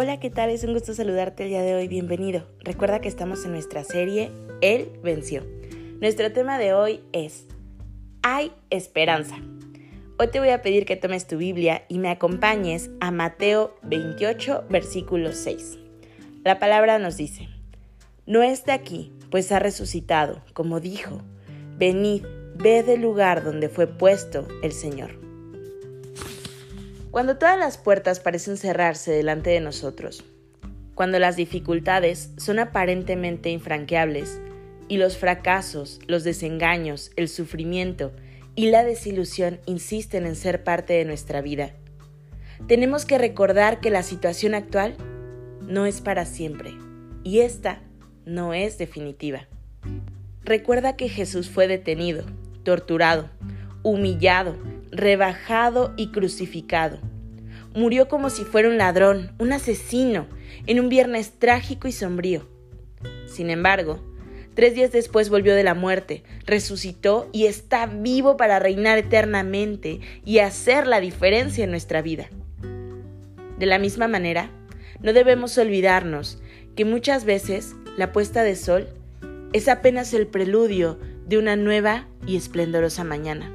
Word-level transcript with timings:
Hola, 0.00 0.20
¿qué 0.20 0.30
tal? 0.30 0.50
Es 0.50 0.62
un 0.62 0.74
gusto 0.74 0.94
saludarte 0.94 1.42
el 1.42 1.48
día 1.48 1.62
de 1.62 1.74
hoy. 1.74 1.88
Bienvenido. 1.88 2.46
Recuerda 2.60 3.00
que 3.00 3.08
estamos 3.08 3.44
en 3.44 3.50
nuestra 3.50 3.82
serie 3.82 4.30
Él 4.60 4.92
venció. 5.02 5.44
Nuestro 6.00 6.30
tema 6.30 6.56
de 6.56 6.72
hoy 6.72 7.00
es 7.10 7.48
Hay 8.22 8.52
esperanza. 8.70 9.34
Hoy 10.16 10.28
te 10.28 10.38
voy 10.38 10.50
a 10.50 10.62
pedir 10.62 10.84
que 10.84 10.94
tomes 10.94 11.26
tu 11.26 11.36
Biblia 11.36 11.82
y 11.88 11.98
me 11.98 12.10
acompañes 12.10 12.90
a 13.00 13.10
Mateo 13.10 13.74
28, 13.82 14.66
versículo 14.70 15.32
6. 15.32 15.80
La 16.44 16.60
palabra 16.60 17.00
nos 17.00 17.16
dice, 17.16 17.48
No 18.24 18.44
está 18.44 18.74
aquí, 18.74 19.12
pues 19.32 19.50
ha 19.50 19.58
resucitado, 19.58 20.42
como 20.52 20.78
dijo, 20.78 21.22
venid, 21.76 22.22
ved 22.54 22.88
el 22.88 23.02
lugar 23.02 23.42
donde 23.42 23.68
fue 23.68 23.88
puesto 23.88 24.46
el 24.62 24.70
Señor. 24.70 25.27
Cuando 27.10 27.38
todas 27.38 27.58
las 27.58 27.78
puertas 27.78 28.20
parecen 28.20 28.58
cerrarse 28.58 29.10
delante 29.12 29.50
de 29.50 29.60
nosotros, 29.60 30.24
cuando 30.94 31.18
las 31.18 31.36
dificultades 31.36 32.32
son 32.36 32.58
aparentemente 32.58 33.48
infranqueables 33.48 34.40
y 34.88 34.98
los 34.98 35.16
fracasos, 35.16 36.00
los 36.06 36.22
desengaños, 36.22 37.10
el 37.16 37.28
sufrimiento 37.28 38.12
y 38.54 38.70
la 38.70 38.84
desilusión 38.84 39.60
insisten 39.64 40.26
en 40.26 40.36
ser 40.36 40.64
parte 40.64 40.94
de 40.94 41.06
nuestra 41.06 41.40
vida, 41.40 41.72
tenemos 42.66 43.06
que 43.06 43.16
recordar 43.16 43.80
que 43.80 43.90
la 43.90 44.02
situación 44.02 44.54
actual 44.54 44.94
no 45.62 45.86
es 45.86 46.00
para 46.02 46.26
siempre 46.26 46.74
y 47.24 47.40
esta 47.40 47.80
no 48.26 48.52
es 48.52 48.76
definitiva. 48.76 49.46
Recuerda 50.42 50.96
que 50.96 51.08
Jesús 51.08 51.48
fue 51.48 51.68
detenido, 51.68 52.24
torturado, 52.64 53.30
humillado, 53.82 54.56
rebajado 54.90 55.94
y 55.96 56.08
crucificado. 56.08 56.98
Murió 57.74 58.08
como 58.08 58.30
si 58.30 58.44
fuera 58.44 58.68
un 58.68 58.78
ladrón, 58.78 59.32
un 59.38 59.52
asesino, 59.52 60.26
en 60.66 60.80
un 60.80 60.88
viernes 60.88 61.32
trágico 61.38 61.88
y 61.88 61.92
sombrío. 61.92 62.48
Sin 63.26 63.50
embargo, 63.50 64.00
tres 64.54 64.74
días 64.74 64.90
después 64.90 65.28
volvió 65.28 65.54
de 65.54 65.64
la 65.64 65.74
muerte, 65.74 66.24
resucitó 66.44 67.28
y 67.32 67.46
está 67.46 67.86
vivo 67.86 68.36
para 68.36 68.58
reinar 68.58 68.98
eternamente 68.98 70.00
y 70.24 70.38
hacer 70.38 70.86
la 70.86 71.00
diferencia 71.00 71.64
en 71.64 71.70
nuestra 71.70 72.02
vida. 72.02 72.28
De 73.58 73.66
la 73.66 73.78
misma 73.78 74.08
manera, 74.08 74.50
no 75.00 75.12
debemos 75.12 75.56
olvidarnos 75.58 76.42
que 76.74 76.84
muchas 76.84 77.24
veces 77.24 77.74
la 77.96 78.12
puesta 78.12 78.42
de 78.42 78.56
sol 78.56 78.88
es 79.52 79.68
apenas 79.68 80.12
el 80.14 80.26
preludio 80.26 80.98
de 81.26 81.38
una 81.38 81.56
nueva 81.56 82.08
y 82.26 82.36
esplendorosa 82.36 83.04
mañana 83.04 83.54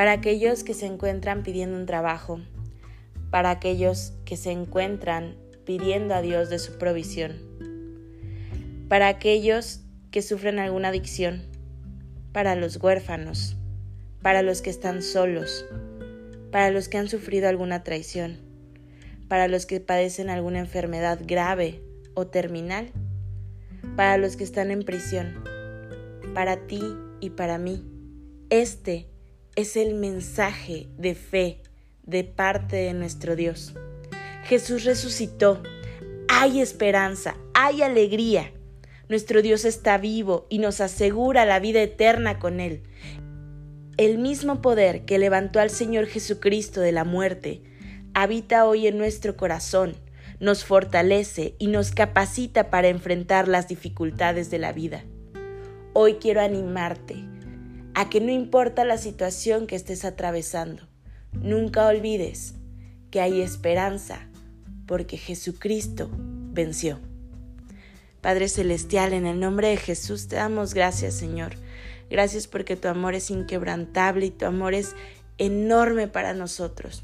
para 0.00 0.12
aquellos 0.12 0.64
que 0.64 0.72
se 0.72 0.86
encuentran 0.86 1.42
pidiendo 1.42 1.76
un 1.76 1.84
trabajo, 1.84 2.40
para 3.28 3.50
aquellos 3.50 4.14
que 4.24 4.38
se 4.38 4.50
encuentran 4.50 5.36
pidiendo 5.66 6.14
a 6.14 6.22
Dios 6.22 6.48
de 6.48 6.58
su 6.58 6.78
provisión, 6.78 7.36
para 8.88 9.08
aquellos 9.08 9.82
que 10.10 10.22
sufren 10.22 10.58
alguna 10.58 10.88
adicción, 10.88 11.42
para 12.32 12.54
los 12.54 12.82
huérfanos, 12.82 13.58
para 14.22 14.40
los 14.40 14.62
que 14.62 14.70
están 14.70 15.02
solos, 15.02 15.66
para 16.50 16.70
los 16.70 16.88
que 16.88 16.96
han 16.96 17.10
sufrido 17.10 17.50
alguna 17.50 17.82
traición, 17.82 18.38
para 19.28 19.48
los 19.48 19.66
que 19.66 19.80
padecen 19.80 20.30
alguna 20.30 20.60
enfermedad 20.60 21.20
grave 21.26 21.82
o 22.14 22.26
terminal, 22.26 22.90
para 23.96 24.16
los 24.16 24.36
que 24.36 24.44
están 24.44 24.70
en 24.70 24.82
prisión, 24.82 25.44
para 26.32 26.66
ti 26.66 26.80
y 27.20 27.28
para 27.28 27.58
mí. 27.58 27.84
Este 28.48 29.09
es 29.56 29.76
el 29.76 29.94
mensaje 29.94 30.88
de 30.96 31.14
fe 31.14 31.60
de 32.04 32.24
parte 32.24 32.76
de 32.76 32.94
nuestro 32.94 33.36
Dios. 33.36 33.74
Jesús 34.44 34.84
resucitó. 34.84 35.62
Hay 36.28 36.60
esperanza, 36.60 37.36
hay 37.54 37.82
alegría. 37.82 38.52
Nuestro 39.08 39.42
Dios 39.42 39.64
está 39.64 39.98
vivo 39.98 40.46
y 40.48 40.58
nos 40.58 40.80
asegura 40.80 41.44
la 41.44 41.58
vida 41.58 41.82
eterna 41.82 42.38
con 42.38 42.60
Él. 42.60 42.82
El 43.96 44.18
mismo 44.18 44.62
poder 44.62 45.04
que 45.04 45.18
levantó 45.18 45.60
al 45.60 45.70
Señor 45.70 46.06
Jesucristo 46.06 46.80
de 46.80 46.92
la 46.92 47.04
muerte 47.04 47.62
habita 48.14 48.64
hoy 48.66 48.86
en 48.86 48.98
nuestro 48.98 49.36
corazón, 49.36 49.94
nos 50.38 50.64
fortalece 50.64 51.54
y 51.58 51.66
nos 51.66 51.90
capacita 51.90 52.70
para 52.70 52.88
enfrentar 52.88 53.46
las 53.46 53.68
dificultades 53.68 54.50
de 54.50 54.58
la 54.58 54.72
vida. 54.72 55.04
Hoy 55.92 56.14
quiero 56.14 56.40
animarte 56.40 57.29
a 57.94 58.08
que 58.08 58.20
no 58.20 58.30
importa 58.30 58.84
la 58.84 58.98
situación 58.98 59.66
que 59.66 59.76
estés 59.76 60.04
atravesando, 60.04 60.82
nunca 61.32 61.86
olvides 61.86 62.54
que 63.10 63.20
hay 63.20 63.40
esperanza 63.40 64.28
porque 64.86 65.16
Jesucristo 65.16 66.10
venció. 66.12 66.98
Padre 68.20 68.48
Celestial, 68.48 69.12
en 69.12 69.26
el 69.26 69.40
nombre 69.40 69.68
de 69.68 69.76
Jesús 69.76 70.28
te 70.28 70.36
damos 70.36 70.74
gracias, 70.74 71.14
Señor. 71.14 71.52
Gracias 72.10 72.46
porque 72.46 72.76
tu 72.76 72.88
amor 72.88 73.14
es 73.14 73.30
inquebrantable 73.30 74.26
y 74.26 74.30
tu 74.30 74.44
amor 74.46 74.74
es 74.74 74.94
enorme 75.38 76.06
para 76.06 76.34
nosotros. 76.34 77.02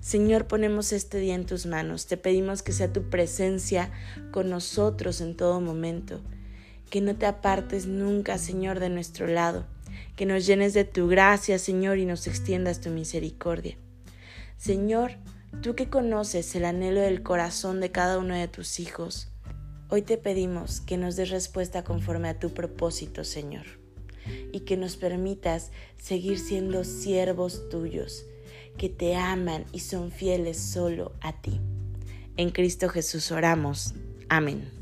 Señor, 0.00 0.46
ponemos 0.46 0.92
este 0.92 1.18
día 1.18 1.34
en 1.34 1.46
tus 1.46 1.66
manos. 1.66 2.06
Te 2.06 2.16
pedimos 2.16 2.62
que 2.62 2.72
sea 2.72 2.92
tu 2.92 3.08
presencia 3.10 3.90
con 4.32 4.48
nosotros 4.48 5.20
en 5.20 5.36
todo 5.36 5.60
momento. 5.60 6.20
Que 6.90 7.00
no 7.00 7.14
te 7.14 7.26
apartes 7.26 7.86
nunca, 7.86 8.38
Señor, 8.38 8.80
de 8.80 8.88
nuestro 8.88 9.26
lado 9.26 9.66
que 10.16 10.26
nos 10.26 10.46
llenes 10.46 10.74
de 10.74 10.84
tu 10.84 11.08
gracia, 11.08 11.58
Señor, 11.58 11.98
y 11.98 12.06
nos 12.06 12.26
extiendas 12.26 12.80
tu 12.80 12.90
misericordia. 12.90 13.76
Señor, 14.56 15.12
tú 15.60 15.74
que 15.74 15.88
conoces 15.88 16.54
el 16.54 16.64
anhelo 16.64 17.00
del 17.00 17.22
corazón 17.22 17.80
de 17.80 17.90
cada 17.90 18.18
uno 18.18 18.34
de 18.34 18.48
tus 18.48 18.80
hijos, 18.80 19.28
hoy 19.88 20.02
te 20.02 20.16
pedimos 20.16 20.80
que 20.80 20.96
nos 20.96 21.16
des 21.16 21.30
respuesta 21.30 21.84
conforme 21.84 22.28
a 22.28 22.38
tu 22.38 22.50
propósito, 22.50 23.24
Señor, 23.24 23.66
y 24.52 24.60
que 24.60 24.76
nos 24.76 24.96
permitas 24.96 25.70
seguir 25.98 26.38
siendo 26.38 26.84
siervos 26.84 27.68
tuyos, 27.68 28.24
que 28.78 28.88
te 28.88 29.16
aman 29.16 29.64
y 29.72 29.80
son 29.80 30.10
fieles 30.10 30.58
solo 30.58 31.12
a 31.20 31.40
ti. 31.40 31.60
En 32.36 32.50
Cristo 32.50 32.88
Jesús 32.88 33.30
oramos. 33.30 33.94
Amén. 34.28 34.81